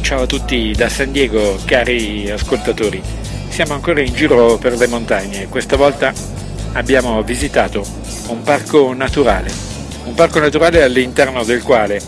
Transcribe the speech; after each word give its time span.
Ciao 0.00 0.22
a 0.22 0.26
tutti 0.26 0.72
da 0.72 0.88
San 0.88 1.12
Diego, 1.12 1.56
cari 1.64 2.28
ascoltatori. 2.28 3.00
Siamo 3.48 3.74
ancora 3.74 4.00
in 4.00 4.12
giro 4.12 4.58
per 4.58 4.76
le 4.76 4.88
montagne. 4.88 5.46
Questa 5.46 5.76
volta 5.76 6.12
abbiamo 6.72 7.22
visitato 7.22 7.86
un 8.26 8.42
parco 8.42 8.92
naturale. 8.92 9.48
Un 10.02 10.14
parco 10.14 10.40
naturale 10.40 10.82
all'interno 10.82 11.44
del 11.44 11.62
quale 11.62 12.00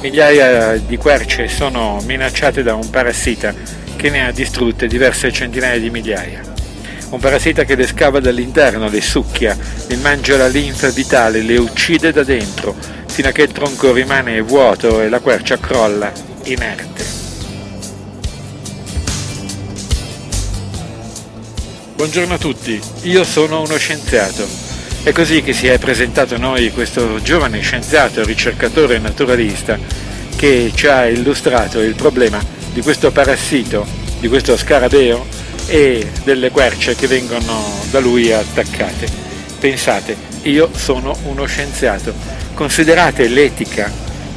migliaia 0.00 0.78
di 0.78 0.96
querce 0.96 1.48
sono 1.48 2.00
minacciate 2.02 2.62
da 2.62 2.74
un 2.74 2.88
parassita 2.88 3.54
che 3.94 4.08
ne 4.08 4.24
ha 4.24 4.30
distrutte 4.30 4.86
diverse 4.86 5.30
centinaia 5.30 5.78
di 5.78 5.90
migliaia. 5.90 6.40
Un 7.10 7.20
parassita 7.20 7.64
che 7.64 7.74
le 7.74 7.86
scava 7.86 8.20
dall'interno, 8.20 8.88
le 8.88 9.02
succhia, 9.02 9.54
le 9.86 9.96
mangia 9.96 10.38
la 10.38 10.48
linfa 10.48 10.88
vitale, 10.88 11.42
le 11.42 11.58
uccide 11.58 12.10
da 12.10 12.22
dentro, 12.22 12.74
fino 13.06 13.28
a 13.28 13.32
che 13.32 13.42
il 13.42 13.52
tronco 13.52 13.92
rimane 13.92 14.40
vuoto 14.40 15.02
e 15.02 15.10
la 15.10 15.20
quercia 15.20 15.58
crolla 15.58 16.10
inerte. 16.44 17.17
Buongiorno 21.98 22.34
a 22.34 22.38
tutti, 22.38 22.80
io 23.02 23.24
sono 23.24 23.60
uno 23.60 23.76
scienziato. 23.76 24.46
È 25.02 25.10
così 25.10 25.42
che 25.42 25.52
si 25.52 25.66
è 25.66 25.80
presentato 25.80 26.36
a 26.36 26.38
noi 26.38 26.70
questo 26.70 27.20
giovane 27.20 27.58
scienziato, 27.58 28.24
ricercatore 28.24 29.00
naturalista 29.00 29.76
che 30.36 30.70
ci 30.76 30.86
ha 30.86 31.08
illustrato 31.08 31.80
il 31.80 31.96
problema 31.96 32.40
di 32.72 32.82
questo 32.82 33.10
parassito, 33.10 33.84
di 34.20 34.28
questo 34.28 34.56
scarabeo 34.56 35.26
e 35.66 36.08
delle 36.22 36.52
querce 36.52 36.94
che 36.94 37.08
vengono 37.08 37.64
da 37.90 37.98
lui 37.98 38.32
attaccate. 38.32 39.08
Pensate, 39.58 40.16
io 40.42 40.70
sono 40.72 41.18
uno 41.24 41.46
scienziato. 41.46 42.14
Considerate 42.54 43.26
l'etica 43.26 43.90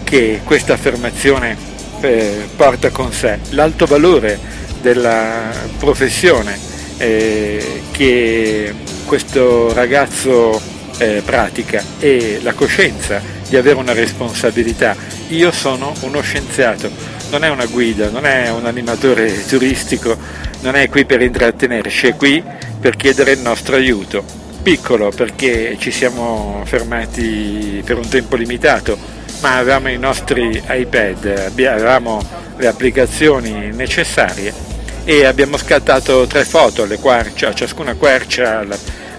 che 0.03 0.41
questa 0.43 0.73
affermazione 0.73 1.55
eh, 2.01 2.49
porta 2.55 2.89
con 2.89 3.13
sé, 3.13 3.37
l'alto 3.49 3.85
valore 3.85 4.39
della 4.81 5.51
professione 5.77 6.70
eh, 7.01 7.81
che 7.89 8.73
questo 9.05 9.73
ragazzo 9.73 10.61
eh, 10.99 11.23
pratica 11.25 11.83
e 11.99 12.39
la 12.43 12.53
coscienza 12.53 13.19
di 13.49 13.57
avere 13.57 13.77
una 13.77 13.93
responsabilità. 13.93 14.95
Io 15.29 15.51
sono 15.51 15.93
uno 16.01 16.21
scienziato, 16.21 16.91
non 17.31 17.43
è 17.43 17.49
una 17.49 17.65
guida, 17.65 18.09
non 18.09 18.27
è 18.27 18.51
un 18.51 18.67
animatore 18.67 19.33
turistico, 19.47 20.15
non 20.61 20.75
è 20.75 20.89
qui 20.89 21.05
per 21.05 21.21
intrattenerci, 21.23 22.07
è 22.07 22.15
qui 22.15 22.43
per 22.79 22.95
chiedere 22.95 23.31
il 23.31 23.39
nostro 23.39 23.75
aiuto. 23.75 24.23
Piccolo 24.61 25.09
perché 25.09 25.75
ci 25.79 25.89
siamo 25.89 26.61
fermati 26.65 27.81
per 27.83 27.97
un 27.97 28.07
tempo 28.07 28.35
limitato, 28.35 28.95
ma 29.41 29.57
avevamo 29.57 29.89
i 29.89 29.97
nostri 29.97 30.61
iPad, 30.67 31.51
avevamo 31.55 32.23
le 32.57 32.67
applicazioni 32.67 33.71
necessarie 33.73 34.70
e 35.03 35.25
abbiamo 35.25 35.57
scattato 35.57 36.27
tre 36.27 36.43
foto 36.45 36.87
quercia, 36.99 37.49
a 37.49 37.53
ciascuna 37.53 37.95
quercia 37.95 38.65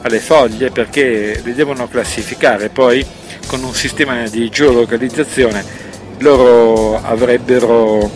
alle 0.01 0.21
foglie 0.21 0.71
perché 0.71 1.41
le 1.43 1.55
devono 1.55 1.89
classificare. 1.89 2.69
Poi 2.69 3.05
con 3.47 3.63
un 3.63 3.75
sistema 3.75 4.29
di 4.29 4.49
geolocalizzazione 4.49 5.65
loro 6.19 7.03
avrebbero 7.03 8.11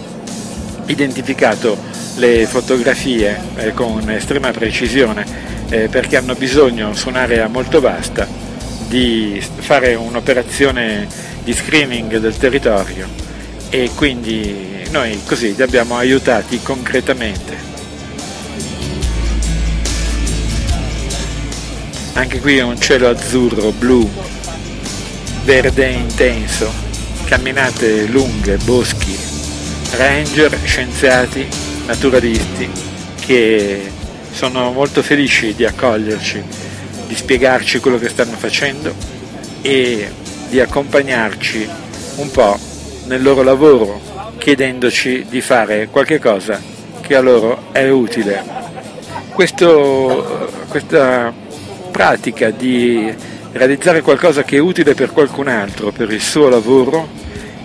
identificato 0.87 1.77
le 2.17 2.47
fotografie 2.47 3.39
eh, 3.57 3.73
con 3.75 4.09
estrema 4.11 4.51
precisione 4.53 5.25
eh, 5.69 5.89
perché 5.89 6.17
hanno 6.17 6.35
bisogno 6.35 6.95
su 6.95 7.09
un'area 7.09 7.49
molto 7.49 7.81
vasta 7.81 8.27
di 8.89 9.43
fare 9.57 9.95
un'operazione 9.95 11.07
di 11.43 11.53
screening 11.53 12.19
del 12.19 12.37
territorio. 12.37 13.09
E 13.69 13.91
quindi 13.97 14.76
noi 14.97 15.21
così 15.27 15.55
li 15.55 15.61
abbiamo 15.61 15.99
aiutati 15.99 16.59
concretamente. 16.63 17.55
Anche 22.15 22.41
qui 22.41 22.57
è 22.57 22.63
un 22.63 22.81
cielo 22.81 23.11
azzurro, 23.11 23.73
blu, 23.73 24.11
verde 25.45 25.89
intenso, 25.89 26.73
camminate 27.27 28.07
lunghe, 28.07 28.57
boschi, 28.65 29.15
ranger, 29.91 30.59
scienziati, 30.65 31.47
naturalisti 31.85 32.71
che 33.21 33.91
sono 34.33 34.73
molto 34.73 35.03
felici 35.03 35.55
di 35.55 35.67
accoglierci, 35.67 36.43
di 37.07 37.15
spiegarci 37.15 37.81
quello 37.81 37.99
che 37.99 38.09
stanno 38.09 38.37
facendo 38.37 38.95
e 39.61 40.11
di 40.49 40.59
accompagnarci 40.59 41.69
un 42.17 42.31
po' 42.31 42.76
nel 43.07 43.23
loro 43.23 43.43
lavoro, 43.43 44.01
chiedendoci 44.39 45.27
di 45.29 45.41
fare 45.41 45.89
qualche 45.89 46.19
cosa 46.19 46.61
che 47.01 47.15
a 47.15 47.21
loro 47.21 47.73
è 47.73 47.89
utile. 47.89 48.43
Questo, 49.33 50.51
questa 50.69 51.33
pratica 51.91 52.51
di 52.51 53.15
realizzare 53.53 54.03
qualcosa 54.03 54.43
che 54.43 54.57
è 54.57 54.61
utile 54.61 54.95
per 54.95 55.13
qualcun 55.13 55.49
altro, 55.49 55.93
per 55.93 56.11
il 56.11 56.21
suo 56.21 56.49
lavoro, 56.49 57.09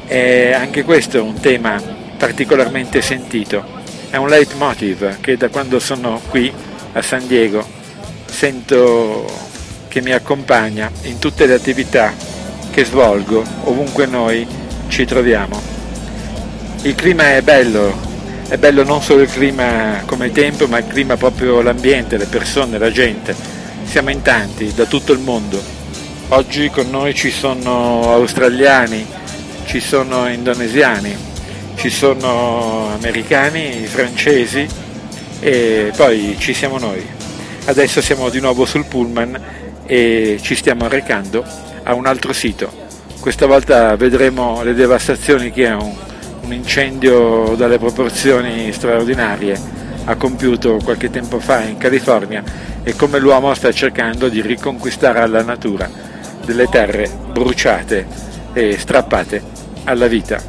è 0.06 0.52
anche 0.54 0.84
questo 0.84 1.24
un 1.24 1.40
tema 1.40 1.82
particolarmente 2.18 3.02
sentito. 3.02 3.80
È 4.10 4.18
un 4.18 4.28
leitmotiv 4.28 5.20
che 5.22 5.38
da 5.38 5.50
quando 5.50 5.80
sono 5.80 6.22
qui 6.30 6.52
a 6.94 7.02
San 7.02 7.26
Diego 7.26 7.66
sento 8.26 9.26
che 9.88 10.02
mi 10.02 10.12
accompagna 10.12 10.92
in 11.04 11.20
tutte 11.20 11.46
le 11.46 11.54
attività 11.54 12.14
che 12.72 12.86
svolgo 12.86 13.44
ovunque 13.64 14.06
noi 14.06 14.48
ci 14.92 15.06
troviamo. 15.06 15.60
Il 16.84 16.96
clima 16.96 17.36
è 17.36 17.42
bello, 17.42 17.98
è 18.50 18.58
bello 18.58 18.84
non 18.84 19.02
solo 19.02 19.22
il 19.22 19.32
clima 19.32 20.04
come 20.06 20.32
tempo, 20.32 20.68
ma 20.68 20.80
il 20.80 20.88
clima 20.88 21.16
proprio 21.16 21.62
l'ambiente, 21.62 22.18
le 22.18 22.26
persone, 22.26 22.78
la 22.78 22.92
gente 22.92 23.34
siamo 23.84 24.10
in 24.10 24.22
tanti 24.22 24.74
da 24.74 24.86
tutto 24.86 25.14
il 25.14 25.20
mondo. 25.20 25.60
Oggi 26.30 26.70
con 26.70 26.90
noi 26.90 27.16
ci 27.16 27.32
sono 27.32 28.14
australiani, 28.14 29.06
ci 29.66 29.80
sono 29.80 30.28
indonesiani, 30.28 31.16
ci 31.76 31.90
sono 31.90 32.90
americani, 32.94 33.86
francesi 33.86 34.68
e 35.40 35.92
poi 35.96 36.36
ci 36.38 36.54
siamo 36.54 36.78
noi. 36.78 37.06
Adesso 37.66 38.02
siamo 38.02 38.30
di 38.30 38.42
nuovo 38.42 38.66
sul 38.66 38.86
pullman 38.86 39.40
e 39.86 40.38
ci 40.42 40.56
stiamo 40.56 40.90
recando 40.90 41.46
a 41.84 41.94
un 41.94 42.06
altro 42.06 42.34
sito. 42.34 42.82
Questa 43.22 43.46
volta 43.46 43.96
vedremo 43.96 44.64
le 44.64 44.74
devastazioni 44.74 45.52
che 45.52 45.68
un, 45.68 45.94
un 46.42 46.54
incendio 46.54 47.54
dalle 47.56 47.78
proporzioni 47.78 48.74
straordinarie 48.74 49.60
ha 50.06 50.16
compiuto 50.16 50.80
qualche 50.84 51.12
tempo 51.12 51.40
fa 51.40 51.62
in 51.62 51.78
California 51.78 52.44
e 52.82 52.96
come 52.96 53.20
l'uomo 53.20 53.54
sta 53.54 53.72
cercando 53.72 54.28
di 54.28 54.42
riconquistare 54.42 55.20
alla 55.20 55.44
natura 55.44 55.88
delle 56.44 56.66
terre 56.66 57.12
bruciate 57.32 58.08
e 58.54 58.80
strappate 58.80 59.44
alla 59.84 60.08
vita. 60.08 60.42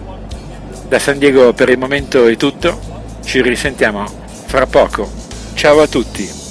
Da 0.88 0.98
San 0.98 1.18
Diego 1.18 1.52
per 1.52 1.68
il 1.68 1.76
momento 1.76 2.26
è 2.26 2.36
tutto, 2.36 2.80
ci 3.22 3.42
risentiamo 3.42 4.06
fra 4.46 4.66
poco. 4.66 5.10
Ciao 5.52 5.82
a 5.82 5.86
tutti! 5.86 6.41